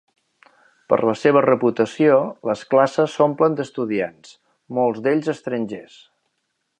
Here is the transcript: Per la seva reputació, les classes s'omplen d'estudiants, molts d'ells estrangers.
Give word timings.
Per 0.93 0.97
la 1.09 1.13
seva 1.23 1.43
reputació, 1.45 2.15
les 2.51 2.63
classes 2.73 3.19
s'omplen 3.19 3.59
d'estudiants, 3.59 4.35
molts 4.79 5.05
d'ells 5.09 5.33
estrangers. 5.39 6.01